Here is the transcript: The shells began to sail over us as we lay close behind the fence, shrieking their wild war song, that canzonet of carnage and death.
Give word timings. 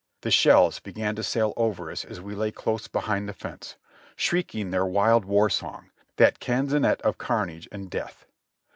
The 0.21 0.31
shells 0.31 0.79
began 0.79 1.13
to 1.17 1.21
sail 1.21 1.53
over 1.55 1.91
us 1.91 2.03
as 2.03 2.19
we 2.19 2.33
lay 2.33 2.51
close 2.51 2.87
behind 2.87 3.29
the 3.29 3.35
fence, 3.35 3.75
shrieking 4.15 4.71
their 4.71 4.83
wild 4.83 5.25
war 5.25 5.47
song, 5.47 5.91
that 6.15 6.39
canzonet 6.39 6.99
of 7.03 7.19
carnage 7.19 7.69
and 7.71 7.87
death. 7.87 8.25